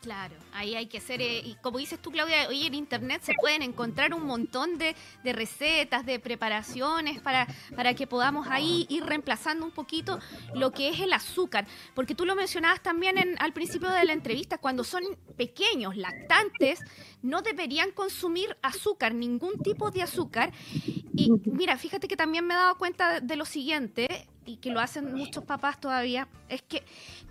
Claro, 0.01 0.35
ahí 0.55 0.77
hay 0.77 0.87
que 0.87 0.97
hacer, 0.97 1.21
eh, 1.21 1.43
y 1.45 1.57
como 1.57 1.77
dices 1.77 2.01
tú 2.01 2.11
Claudia, 2.11 2.49
hoy 2.49 2.65
en 2.65 2.75
internet 2.75 3.21
se 3.23 3.35
pueden 3.39 3.61
encontrar 3.61 4.15
un 4.15 4.25
montón 4.25 4.79
de, 4.79 4.97
recetas, 5.23 6.07
de 6.07 6.19
preparaciones 6.19 7.21
para, 7.21 7.47
para 7.77 7.93
que 7.93 8.07
podamos 8.07 8.47
ahí 8.49 8.87
ir 8.89 9.05
reemplazando 9.05 9.67
un 9.67 9.73
poquito 9.73 10.19
lo 10.55 10.71
que 10.71 10.89
es 10.89 11.01
el 11.01 11.13
azúcar, 11.13 11.67
porque 11.95 12.15
tú 12.15 12.25
lo 12.25 12.35
mencionabas 12.35 12.83
también 12.83 13.19
en, 13.19 13.37
al 13.43 13.53
principio 13.53 13.91
de 13.91 14.07
la 14.07 14.15
entrevista, 14.15 14.57
cuando 14.57 14.85
son 14.85 15.03
pequeños, 15.37 15.99
lactantes, 15.99 16.81
no 17.21 17.43
deberían 17.43 17.91
consumir 17.91 18.57
azúcar, 18.63 19.13
ningún 19.13 19.59
tipo 19.63 19.91
de 19.91 20.01
azúcar. 20.01 20.51
Y 21.15 21.31
mira, 21.45 21.77
fíjate 21.77 22.09
que 22.09 22.17
también 22.17 22.47
me 22.47 22.55
he 22.55 22.57
dado 22.57 22.79
cuenta 22.79 23.21
de 23.21 23.37
lo 23.37 23.45
siguiente, 23.45 24.30
y 24.51 24.57
que 24.57 24.71
lo 24.71 24.81
hacen 24.81 25.15
muchos 25.15 25.45
papás 25.45 25.81
todavía, 25.81 26.27
es 26.49 26.63
que 26.63 26.83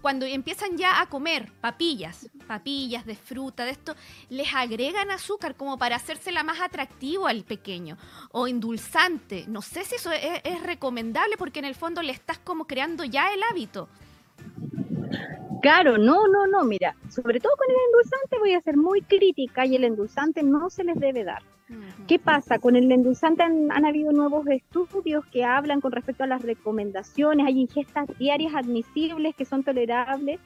cuando 0.01 0.25
empiezan 0.25 0.77
ya 0.77 1.01
a 1.01 1.07
comer 1.07 1.51
papillas, 1.59 2.29
papillas 2.47 3.05
de 3.05 3.15
fruta, 3.15 3.65
de 3.65 3.71
esto, 3.71 3.95
les 4.29 4.53
agregan 4.53 5.11
azúcar 5.11 5.55
como 5.55 5.77
para 5.77 5.97
hacérsela 5.97 6.43
más 6.43 6.61
atractivo 6.61 7.27
al 7.27 7.43
pequeño 7.43 7.97
o 8.31 8.47
endulzante. 8.47 9.45
No 9.47 9.61
sé 9.61 9.83
si 9.83 9.95
eso 9.95 10.11
es, 10.11 10.41
es 10.43 10.63
recomendable 10.63 11.35
porque 11.37 11.59
en 11.59 11.65
el 11.65 11.75
fondo 11.75 12.01
le 12.01 12.13
estás 12.13 12.39
como 12.39 12.65
creando 12.65 13.03
ya 13.03 13.33
el 13.33 13.41
hábito. 13.43 13.89
Claro, 15.61 15.97
no, 15.97 16.25
no, 16.27 16.47
no, 16.47 16.63
mira, 16.63 16.95
sobre 17.09 17.41
todo 17.41 17.51
con 17.57 17.69
el 17.69 17.77
endulzante 17.87 18.39
voy 18.39 18.53
a 18.53 18.61
ser 18.61 18.77
muy 18.77 19.01
crítica 19.01 19.65
y 19.65 19.75
el 19.75 19.83
endulzante 19.83 20.41
no 20.41 20.69
se 20.69 20.85
les 20.85 20.97
debe 20.97 21.25
dar. 21.25 21.43
¿Qué 22.07 22.19
pasa? 22.19 22.59
Con 22.59 22.75
el 22.75 22.91
endulzante 22.91 23.43
han, 23.43 23.85
habido 23.85 24.11
nuevos 24.11 24.47
estudios 24.47 25.25
que 25.27 25.43
hablan 25.43 25.81
con 25.81 25.91
respecto 25.91 26.23
a 26.23 26.27
las 26.27 26.41
recomendaciones, 26.41 27.45
hay 27.45 27.59
ingestas 27.61 28.07
diarias 28.17 28.53
admisibles 28.55 29.35
que 29.35 29.45
son 29.45 29.63
tolerables 29.63 30.39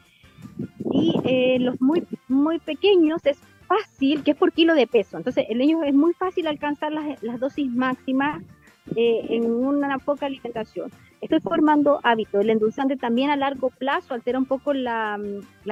y 0.91 1.15
eh, 1.23 1.57
los 1.59 1.79
muy, 1.81 2.05
muy 2.27 2.59
pequeños 2.59 3.25
es 3.25 3.37
fácil, 3.67 4.23
que 4.23 4.31
es 4.31 4.37
por 4.37 4.51
kilo 4.51 4.75
de 4.75 4.87
peso, 4.87 5.17
entonces 5.17 5.45
en 5.49 5.61
ellos 5.61 5.79
es 5.85 5.93
muy 5.93 6.13
fácil 6.13 6.47
alcanzar 6.47 6.91
las, 6.91 7.23
las 7.23 7.39
dosis 7.39 7.71
máximas 7.71 8.43
eh, 8.95 9.25
en 9.29 9.49
una 9.49 9.97
poca 9.99 10.25
alimentación 10.25 10.91
estoy 11.23 11.39
formando 11.39 12.01
hábitos. 12.03 12.41
El 12.41 12.49
endulzante 12.49 12.97
también 12.97 13.29
a 13.29 13.37
largo 13.37 13.69
plazo 13.69 14.13
altera 14.13 14.37
un 14.37 14.45
poco 14.45 14.73
la, 14.73 15.17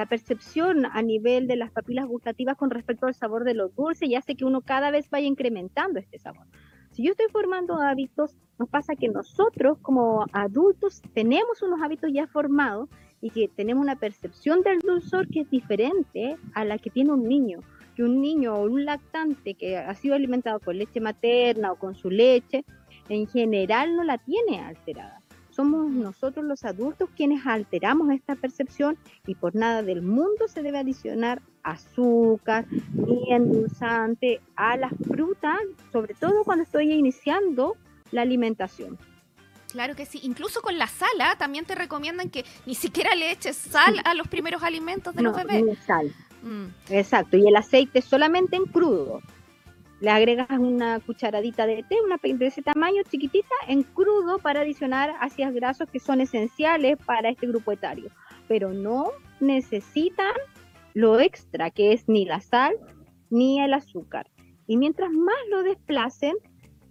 percepción 0.08 0.86
a 0.86 1.02
nivel 1.02 1.46
de 1.46 1.56
las 1.56 1.70
papilas 1.70 2.06
gustativas 2.06 2.56
con 2.56 2.70
respecto 2.70 3.06
al 3.06 3.14
sabor 3.14 3.44
de 3.44 3.54
los 3.54 3.74
dulces 3.74 4.08
y 4.08 4.14
hace 4.14 4.34
que 4.34 4.44
uno 4.44 4.62
cada 4.62 4.90
vez 4.90 5.10
vaya 5.10 5.26
incrementando 5.26 6.00
este 6.00 6.18
sabor. 6.18 6.46
Si 6.90 7.04
yo 7.04 7.10
estoy 7.10 7.26
formando 7.30 7.78
hábitos, 7.78 8.34
nos 8.58 8.68
pasa 8.68 8.96
que 8.96 9.08
nosotros 9.08 9.78
como 9.80 10.24
adultos 10.32 11.02
tenemos 11.14 11.62
unos 11.62 11.80
hábitos 11.82 12.10
ya 12.12 12.26
formados 12.26 12.88
y 13.20 13.30
que 13.30 13.48
tenemos 13.48 13.82
una 13.82 13.96
percepción 13.96 14.62
del 14.62 14.80
dulzor 14.80 15.28
que 15.28 15.40
es 15.40 15.50
diferente 15.50 16.36
a 16.54 16.64
la 16.64 16.78
que 16.78 16.90
tiene 16.90 17.12
un 17.12 17.24
niño. 17.24 17.60
Que 17.94 18.02
un 18.02 18.22
niño 18.22 18.54
o 18.54 18.64
un 18.64 18.86
lactante 18.86 19.54
que 19.54 19.76
ha 19.76 19.94
sido 19.94 20.14
alimentado 20.14 20.60
con 20.60 20.78
leche 20.78 21.00
materna 21.00 21.72
o 21.72 21.76
con 21.76 21.94
su 21.94 22.08
leche, 22.08 22.64
en 23.08 23.26
general 23.26 23.96
no 23.96 24.02
la 24.02 24.18
tiene 24.18 24.60
alterada. 24.60 25.21
Somos 25.54 25.90
nosotros 25.90 26.46
los 26.46 26.64
adultos 26.64 27.10
quienes 27.14 27.46
alteramos 27.46 28.10
esta 28.10 28.34
percepción 28.36 28.96
y 29.26 29.34
por 29.34 29.54
nada 29.54 29.82
del 29.82 30.00
mundo 30.00 30.48
se 30.48 30.62
debe 30.62 30.78
adicionar 30.78 31.42
azúcar 31.62 32.66
ni 32.94 33.32
endulzante 33.32 34.40
a 34.56 34.78
las 34.78 34.92
frutas, 35.06 35.58
sobre 35.92 36.14
todo 36.14 36.42
cuando 36.44 36.64
estoy 36.64 36.90
iniciando 36.92 37.76
la 38.10 38.22
alimentación. 38.22 38.98
Claro 39.70 39.94
que 39.94 40.06
sí, 40.06 40.20
incluso 40.22 40.62
con 40.62 40.78
la 40.78 40.86
sala 40.86 41.36
también 41.38 41.66
te 41.66 41.74
recomiendan 41.74 42.30
que 42.30 42.44
ni 42.66 42.74
siquiera 42.74 43.14
le 43.14 43.30
eches 43.30 43.56
sal 43.56 43.96
a 44.04 44.14
los 44.14 44.28
primeros 44.28 44.62
alimentos 44.62 45.14
de 45.14 45.22
los 45.22 45.36
bebés. 45.36 45.62
Ni 45.64 45.76
sal. 45.76 46.12
Mm. 46.42 46.66
Exacto, 46.90 47.36
y 47.36 47.46
el 47.46 47.56
aceite 47.56 48.00
solamente 48.02 48.56
en 48.56 48.64
crudo 48.64 49.20
le 50.02 50.10
agregas 50.10 50.48
una 50.58 50.98
cucharadita 50.98 51.64
de 51.64 51.84
té, 51.88 51.96
una 52.04 52.18
de 52.20 52.46
ese 52.46 52.60
tamaño 52.60 53.02
chiquitita, 53.08 53.54
en 53.68 53.84
crudo 53.84 54.40
para 54.40 54.62
adicionar 54.62 55.14
ácidos 55.20 55.54
grasos 55.54 55.88
que 55.88 56.00
son 56.00 56.20
esenciales 56.20 56.96
para 57.06 57.28
este 57.28 57.46
grupo 57.46 57.70
etario. 57.70 58.10
Pero 58.48 58.72
no 58.72 59.12
necesitan 59.38 60.34
lo 60.92 61.20
extra, 61.20 61.70
que 61.70 61.92
es 61.92 62.08
ni 62.08 62.24
la 62.24 62.40
sal 62.40 62.74
ni 63.30 63.60
el 63.60 63.72
azúcar. 63.74 64.28
Y 64.66 64.76
mientras 64.76 65.12
más 65.12 65.36
lo 65.50 65.62
desplacen, 65.62 66.34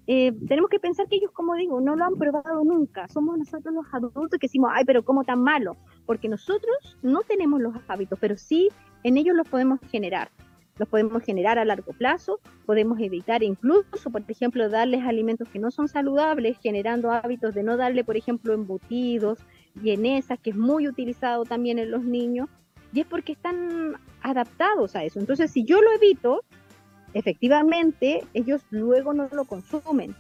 eh, 0.08 0.32
tenemos 0.48 0.70
que 0.70 0.80
pensar 0.80 1.10
que 1.10 1.18
ellos, 1.18 1.32
como 1.34 1.56
digo, 1.56 1.82
no 1.82 1.98
lo 1.98 2.06
han 2.06 2.15
probado 2.15 2.63
nunca. 2.63 3.10
Somos 3.10 3.38
nosotros 3.38 3.75
los 3.75 3.94
adultos 3.94 4.39
que 4.39 4.48
decimos, 4.48 4.72
ay, 4.74 4.86
pero 4.86 5.03
¿cómo 5.03 5.25
tan 5.25 5.44
malo? 5.44 5.75
Porque 6.06 6.30
nosotros 6.30 6.98
no 7.01 7.24
tenemos 7.24 7.60
los 7.60 7.75
hábitos, 7.89 8.18
pero 8.22 8.38
sí 8.38 8.70
en 9.03 9.18
ellos 9.18 9.36
los 9.36 9.50
podemos 9.50 9.82
generar 9.91 10.32
los 10.81 10.89
podemos 10.89 11.21
generar 11.21 11.59
a 11.59 11.63
largo 11.63 11.93
plazo, 11.93 12.39
podemos 12.65 13.00
evitar 13.00 13.43
incluso, 13.43 14.09
por 14.11 14.23
ejemplo, 14.27 14.67
darles 14.67 15.03
alimentos 15.05 15.47
que 15.47 15.59
no 15.59 15.69
son 15.69 15.88
saludables, 15.88 16.57
generando 16.59 17.11
hábitos 17.11 17.53
de 17.53 17.61
no 17.61 17.77
darle, 17.77 18.03
por 18.03 18.17
ejemplo, 18.17 18.51
embutidos, 18.51 19.38
vienesas, 19.75 20.39
que 20.39 20.50
es 20.50 20.55
muy 20.55 20.88
utilizado 20.88 21.45
también 21.45 21.77
en 21.77 21.91
los 21.91 22.03
niños, 22.03 22.50
y 22.93 23.01
es 23.01 23.05
porque 23.05 23.33
están 23.33 23.93
adaptados 24.23 24.95
a 24.95 25.03
eso. 25.03 25.19
Entonces, 25.19 25.51
si 25.51 25.63
yo 25.65 25.79
lo 25.83 25.91
evito, 25.91 26.43
efectivamente, 27.13 28.25
ellos 28.33 28.63
luego 28.71 29.13
no 29.13 29.29
lo 29.31 29.45
consumen. 29.45 30.15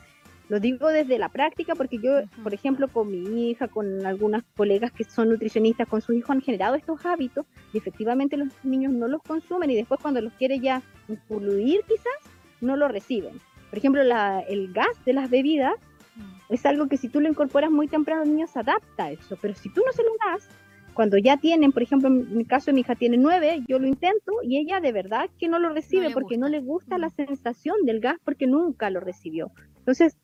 Lo 0.51 0.59
digo 0.59 0.89
desde 0.89 1.17
la 1.17 1.29
práctica 1.29 1.75
porque 1.75 1.97
yo, 1.97 2.23
por 2.43 2.53
ejemplo, 2.53 2.89
con 2.89 3.09
mi 3.09 3.51
hija, 3.51 3.69
con 3.69 4.05
algunas 4.05 4.43
colegas 4.57 4.91
que 4.91 5.05
son 5.05 5.29
nutricionistas, 5.29 5.87
con 5.87 6.01
sus 6.01 6.13
hijos 6.13 6.29
han 6.29 6.41
generado 6.41 6.75
estos 6.75 7.05
hábitos 7.05 7.45
y 7.71 7.77
efectivamente 7.77 8.35
los 8.35 8.49
niños 8.61 8.91
no 8.91 9.07
los 9.07 9.23
consumen 9.23 9.71
y 9.71 9.77
después 9.77 10.01
cuando 10.01 10.19
los 10.19 10.33
quiere 10.33 10.59
ya 10.59 10.81
incluir 11.07 11.79
quizás, 11.87 12.35
no 12.59 12.75
lo 12.75 12.89
reciben. 12.89 13.39
Por 13.69 13.79
ejemplo, 13.79 14.01
el 14.01 14.73
gas 14.73 15.05
de 15.05 15.13
las 15.13 15.29
bebidas 15.29 15.75
mm. 16.17 16.53
es 16.53 16.65
algo 16.65 16.89
que 16.89 16.97
si 16.97 17.07
tú 17.07 17.21
lo 17.21 17.29
incorporas 17.29 17.71
muy 17.71 17.87
temprano, 17.87 18.23
el 18.23 18.31
niño 18.31 18.47
se 18.47 18.59
adapta 18.59 19.05
a 19.05 19.11
eso, 19.11 19.37
pero 19.41 19.55
si 19.55 19.69
tú 19.69 19.81
no 19.85 19.93
se 19.93 20.03
lo 20.03 20.11
das, 20.27 20.49
cuando 20.93 21.17
ya 21.17 21.37
tienen, 21.37 21.71
por 21.71 21.83
ejemplo, 21.83 22.09
en 22.09 22.35
mi 22.35 22.43
caso 22.43 22.73
mi 22.73 22.81
hija 22.81 22.95
tiene 22.95 23.15
nueve, 23.15 23.63
yo 23.69 23.79
lo 23.79 23.87
intento 23.87 24.33
y 24.43 24.57
ella 24.57 24.81
de 24.81 24.91
verdad 24.91 25.29
que 25.39 25.47
no 25.47 25.59
lo 25.59 25.69
recibe 25.69 26.09
porque 26.09 26.37
no 26.37 26.49
le 26.49 26.59
gusta 26.59 26.97
la 26.97 27.09
sensación 27.09 27.77
del 27.85 28.01
gas 28.01 28.17
porque 28.25 28.47
nunca 28.47 28.89
lo 28.89 28.99
recibió. 28.99 29.51
Entonces, 29.77 30.17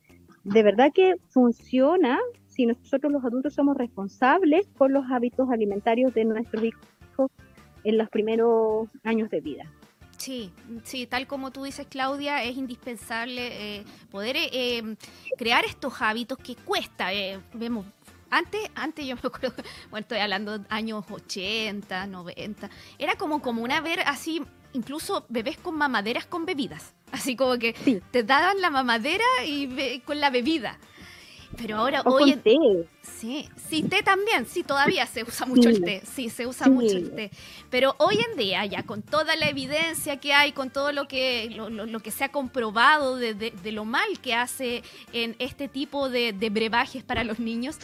de 0.48 0.62
verdad 0.62 0.92
que 0.94 1.16
funciona 1.28 2.18
si 2.46 2.66
nosotros 2.66 3.12
los 3.12 3.24
adultos 3.24 3.54
somos 3.54 3.76
responsables 3.76 4.66
por 4.66 4.90
los 4.90 5.04
hábitos 5.10 5.50
alimentarios 5.50 6.14
de 6.14 6.24
nuestros 6.24 6.64
hijos 6.64 7.30
en 7.84 7.98
los 7.98 8.08
primeros 8.08 8.88
años 9.04 9.30
de 9.30 9.40
vida. 9.40 9.70
Sí, 10.16 10.50
sí, 10.82 11.06
tal 11.06 11.26
como 11.26 11.52
tú 11.52 11.62
dices, 11.62 11.86
Claudia, 11.88 12.42
es 12.42 12.56
indispensable 12.56 13.76
eh, 13.78 13.84
poder 14.10 14.36
eh, 14.36 14.78
em, 14.78 14.96
crear 15.36 15.64
estos 15.64 16.00
hábitos 16.02 16.38
que 16.38 16.56
cuesta. 16.56 17.12
Eh, 17.12 17.38
vemos, 17.54 17.86
antes, 18.28 18.60
antes 18.74 19.06
yo 19.06 19.14
me 19.14 19.20
acuerdo, 19.22 19.54
bueno, 19.90 20.02
estoy 20.02 20.18
hablando 20.18 20.58
de 20.58 20.66
años 20.70 21.04
80, 21.08 22.06
90, 22.06 22.70
era 22.98 23.14
como 23.14 23.40
común 23.40 23.70
ver 23.84 24.00
así 24.06 24.42
incluso 24.72 25.24
bebés 25.28 25.58
con 25.58 25.76
mamaderas 25.76 26.26
con 26.26 26.44
bebidas. 26.46 26.94
Así 27.12 27.36
como 27.36 27.58
que 27.58 27.74
te 28.10 28.22
daban 28.22 28.60
la 28.60 28.70
mamadera 28.70 29.24
y 29.44 30.00
con 30.00 30.20
la 30.20 30.30
bebida. 30.30 30.78
Pero 31.56 31.76
ahora, 31.76 32.02
hoy. 32.04 32.36
té. 32.36 32.54
Sí, 33.02 33.48
sí, 33.68 33.82
té 33.82 34.02
también. 34.02 34.46
Sí, 34.46 34.62
todavía 34.62 35.06
se 35.06 35.22
usa 35.22 35.46
mucho 35.46 35.68
el 35.68 35.82
té. 35.82 36.02
Sí, 36.04 36.28
se 36.28 36.46
usa 36.46 36.68
mucho 36.68 36.96
el 36.96 37.10
té. 37.14 37.30
Pero 37.70 37.94
hoy 37.98 38.18
en 38.30 38.36
día, 38.36 38.64
ya 38.66 38.82
con 38.82 39.02
toda 39.02 39.34
la 39.34 39.48
evidencia 39.48 40.18
que 40.18 40.32
hay, 40.32 40.52
con 40.52 40.70
todo 40.70 40.92
lo 40.92 41.08
que, 41.08 41.48
lo, 41.50 42.00
que 42.00 42.10
se 42.10 42.24
ha 42.24 42.28
comprobado 42.30 43.16
de, 43.16 43.34
de, 43.34 43.72
lo 43.72 43.84
mal 43.84 44.20
que 44.22 44.34
hace 44.34 44.82
en 45.12 45.36
este 45.38 45.68
tipo 45.68 46.08
de, 46.10 46.32
de 46.32 46.50
brebajes 46.50 47.02
para 47.02 47.24
los 47.24 47.40
niños, 47.40 47.78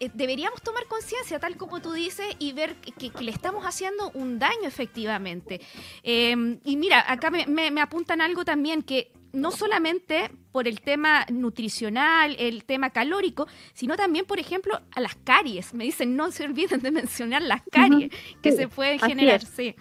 eh, 0.00 0.10
deberíamos 0.14 0.62
tomar 0.62 0.86
conciencia, 0.86 1.38
tal 1.38 1.58
como 1.58 1.82
tú 1.82 1.92
dices, 1.92 2.26
y 2.38 2.52
ver 2.52 2.74
que, 2.76 3.12
le 3.20 3.30
estamos 3.30 3.64
haciendo 3.66 4.10
un 4.14 4.38
daño 4.38 4.66
efectivamente. 4.66 5.60
Em, 6.02 6.58
y 6.64 6.76
mira, 6.76 7.04
acá 7.06 7.30
me, 7.30 7.80
apuntan 7.82 8.22
algo 8.22 8.44
también 8.44 8.82
que 8.82 9.12
no 9.32 9.50
solamente 9.50 10.30
por 10.52 10.66
el 10.66 10.80
tema 10.80 11.26
nutricional, 11.30 12.34
el 12.38 12.64
tema 12.64 12.90
calórico, 12.90 13.46
sino 13.74 13.94
también, 13.96 14.24
por 14.24 14.40
ejemplo, 14.40 14.80
a 14.90 15.00
las 15.00 15.14
caries. 15.16 15.74
Me 15.74 15.84
dicen, 15.84 16.16
no 16.16 16.32
se 16.32 16.44
olviden 16.44 16.80
de 16.80 16.90
mencionar 16.90 17.42
las 17.42 17.62
caries 17.70 18.10
que 18.42 18.52
se 18.52 18.68
pueden 18.68 18.98
generar. 18.98 19.44
Sí, 19.44 19.76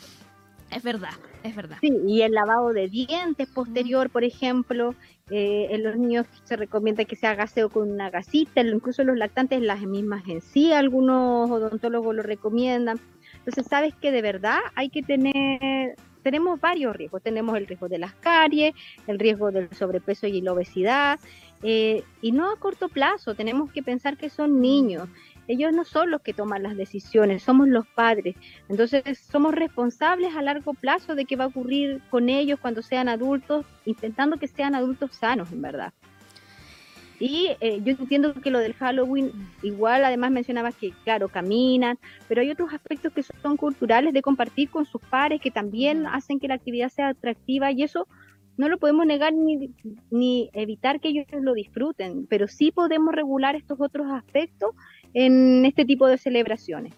es 0.72 0.84
verdad, 0.84 1.14
es 1.44 1.56
verdad. 1.56 1.78
Sí, 1.82 1.92
y 2.08 2.22
el 2.22 2.34
lavado 2.34 2.74
de 2.74 2.88
dientes 2.88 3.48
posterior, 3.50 4.10
por 4.10 4.24
ejemplo, 4.24 4.96
eh, 5.30 5.68
en 5.72 5.84
los 5.84 5.98
niños 5.98 6.26
se 6.44 6.56
recomienda 6.56 7.06
que 7.06 7.16
se 7.16 7.28
haga 7.28 7.44
aseo 7.44 7.70
con 7.70 7.90
una 7.92 8.10
gasita, 8.10 8.62
incluso 8.62 9.04
los 9.04 9.18
lactantes 9.18 9.62
las 9.62 9.82
mismas 9.82 10.28
en 10.28 10.42
sí, 10.42 10.74
algunos 10.74 11.50
odontólogos 11.50 12.16
lo 12.16 12.24
recomiendan. 12.24 13.00
Entonces, 13.38 13.66
sabes 13.68 13.96
que 13.96 14.12
de 14.12 14.22
verdad 14.22 14.60
hay 14.76 14.90
que 14.90 15.02
tener 15.02 15.96
tenemos 16.22 16.60
varios 16.60 16.96
riesgos. 16.96 17.24
Tenemos 17.24 17.58
el 17.58 17.66
riesgo 17.66 17.88
de 17.88 17.98
las 17.98 18.14
caries, 18.14 18.74
el 19.08 19.20
riesgo 19.20 19.52
del 19.52 19.74
sobrepeso 19.74 20.28
y 20.28 20.42
la 20.42 20.54
obesidad, 20.54 21.20
eh, 21.64 22.04
y 22.22 22.32
no 22.32 22.52
a 22.52 22.56
corto 22.58 22.90
plazo, 22.90 23.36
tenemos 23.36 23.72
que 23.72 23.84
pensar 23.84 24.18
que 24.18 24.30
son 24.30 24.62
niños. 24.62 25.08
Ellos 25.50 25.74
no 25.74 25.84
son 25.84 26.12
los 26.12 26.22
que 26.22 26.32
toman 26.32 26.62
las 26.62 26.78
decisiones, 26.78 27.42
somos 27.42 27.68
los 27.68 27.88
padres. 27.88 28.36
Entonces 28.70 29.18
somos 29.18 29.56
responsables 29.56 30.36
a 30.36 30.44
largo 30.44 30.76
plazo 30.76 31.16
de 31.16 31.26
qué 31.26 31.36
va 31.36 31.46
a 31.46 31.48
ocurrir 31.48 32.02
con 32.12 32.30
ellos 32.30 32.60
cuando 32.60 32.84
sean 32.84 33.10
adultos, 33.10 33.66
intentando 33.84 34.38
que 34.38 34.48
sean 34.48 34.76
adultos 34.76 35.16
sanos, 35.16 35.52
en 35.52 35.64
verdad. 35.64 35.92
Y 37.20 37.50
eh, 37.62 37.82
yo 37.84 37.96
entiendo 38.00 38.36
que 38.36 38.52
lo 38.52 38.60
del 38.60 38.76
Halloween, 38.76 39.32
igual 39.64 40.06
además 40.06 40.30
mencionabas 40.30 40.76
que, 40.76 40.92
claro, 41.04 41.30
caminan, 41.30 41.98
pero 42.28 42.42
hay 42.42 42.52
otros 42.52 42.72
aspectos 42.72 43.12
que 43.12 43.24
son 43.24 43.58
culturales 43.58 44.14
de 44.14 44.22
compartir 44.22 44.70
con 44.70 44.86
sus 44.86 45.02
pares 45.02 45.42
que 45.42 45.50
también 45.50 46.06
hacen 46.06 46.40
que 46.40 46.48
la 46.48 46.54
actividad 46.54 46.90
sea 46.90 47.10
atractiva 47.10 47.72
y 47.72 47.82
eso 47.82 48.08
no 48.56 48.68
lo 48.68 48.78
podemos 48.78 49.06
negar 49.06 49.34
ni, 49.34 49.74
ni 50.12 50.50
evitar 50.52 51.00
que 51.00 51.08
ellos 51.08 51.26
lo 51.32 51.54
disfruten, 51.54 52.28
pero 52.28 52.48
sí 52.48 52.72
podemos 52.72 53.16
regular 53.16 53.56
estos 53.56 53.80
otros 53.80 54.12
aspectos 54.12 54.76
en 55.14 55.66
este 55.66 55.86
tipo 55.86 56.08
de 56.08 56.18
celebraciones. 56.18 56.94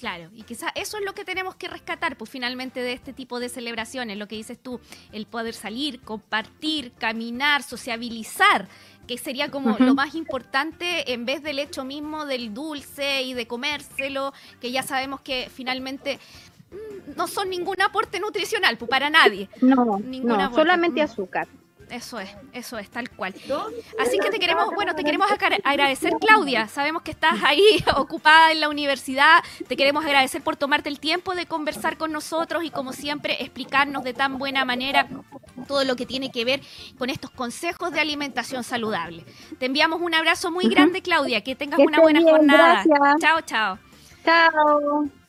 Claro, 0.00 0.30
y 0.34 0.42
quizás 0.42 0.72
eso 0.74 0.98
es 0.98 1.04
lo 1.04 1.14
que 1.14 1.24
tenemos 1.24 1.54
que 1.54 1.68
rescatar, 1.68 2.16
pues 2.16 2.30
finalmente 2.30 2.80
de 2.82 2.92
este 2.92 3.12
tipo 3.12 3.40
de 3.40 3.48
celebraciones, 3.48 4.18
lo 4.18 4.28
que 4.28 4.36
dices 4.36 4.58
tú, 4.58 4.80
el 5.12 5.26
poder 5.26 5.54
salir, 5.54 6.00
compartir, 6.00 6.92
caminar, 6.92 7.62
sociabilizar, 7.62 8.68
que 9.06 9.16
sería 9.16 9.50
como 9.50 9.76
lo 9.78 9.94
más 9.94 10.14
importante 10.14 11.12
en 11.12 11.24
vez 11.24 11.42
del 11.42 11.58
hecho 11.58 11.84
mismo 11.84 12.26
del 12.26 12.52
dulce 12.52 13.22
y 13.22 13.34
de 13.34 13.46
comérselo, 13.46 14.32
que 14.60 14.70
ya 14.70 14.82
sabemos 14.82 15.20
que 15.20 15.48
finalmente 15.52 16.18
no 17.16 17.26
son 17.26 17.48
ningún 17.48 17.80
aporte 17.80 18.20
nutricional 18.20 18.76
pues, 18.76 18.90
para 18.90 19.08
nadie. 19.08 19.48
No, 19.60 19.98
no 19.98 20.54
solamente 20.54 21.00
mm. 21.00 21.04
azúcar. 21.04 21.48
Eso 21.90 22.18
es, 22.18 22.28
eso 22.52 22.78
es, 22.78 22.90
tal 22.90 23.08
cual. 23.10 23.34
Así 24.00 24.18
que 24.18 24.30
te 24.30 24.38
queremos, 24.38 24.74
bueno, 24.74 24.94
te 24.94 25.04
queremos 25.04 25.28
agradecer, 25.64 26.12
Claudia. 26.20 26.66
Sabemos 26.66 27.02
que 27.02 27.12
estás 27.12 27.42
ahí 27.44 27.84
ocupada 27.96 28.52
en 28.52 28.60
la 28.60 28.68
universidad. 28.68 29.42
Te 29.68 29.76
queremos 29.76 30.04
agradecer 30.04 30.42
por 30.42 30.56
tomarte 30.56 30.88
el 30.88 30.98
tiempo 30.98 31.34
de 31.34 31.46
conversar 31.46 31.96
con 31.96 32.12
nosotros 32.12 32.64
y, 32.64 32.70
como 32.70 32.92
siempre, 32.92 33.42
explicarnos 33.42 34.02
de 34.02 34.14
tan 34.14 34.38
buena 34.38 34.64
manera 34.64 35.06
todo 35.68 35.84
lo 35.84 35.96
que 35.96 36.06
tiene 36.06 36.30
que 36.30 36.44
ver 36.44 36.60
con 36.98 37.08
estos 37.10 37.30
consejos 37.30 37.92
de 37.92 38.00
alimentación 38.00 38.64
saludable. 38.64 39.24
Te 39.58 39.66
enviamos 39.66 40.00
un 40.00 40.14
abrazo 40.14 40.50
muy 40.50 40.68
grande, 40.68 41.02
Claudia. 41.02 41.42
Que 41.42 41.54
tengas 41.54 41.78
una 41.78 42.00
buena 42.00 42.20
jornada. 42.20 42.84
Chao, 43.20 43.40
chao. 43.42 43.78
Chao. 44.24 45.25